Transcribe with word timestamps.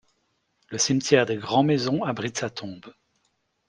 Le 0.69 0.79
cimetière 0.79 1.27
des 1.27 1.37
Grand' 1.37 1.61
Maisons 1.61 2.03
abrite 2.03 2.39
sa 2.39 2.49
tombe. 2.49 2.91